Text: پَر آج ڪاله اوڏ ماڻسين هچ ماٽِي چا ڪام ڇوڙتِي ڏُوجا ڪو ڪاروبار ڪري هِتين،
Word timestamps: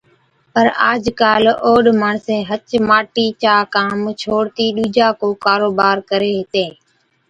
پَر 0.53 0.67
آج 0.91 1.03
ڪاله 1.21 1.51
اوڏ 1.65 1.85
ماڻسين 2.01 2.41
هچ 2.51 2.67
ماٽِي 2.89 3.25
چا 3.43 3.55
ڪام 3.75 3.97
ڇوڙتِي 4.21 4.65
ڏُوجا 4.75 5.07
ڪو 5.21 5.27
ڪاروبار 5.45 5.97
ڪري 6.09 6.31
هِتين، 6.39 6.71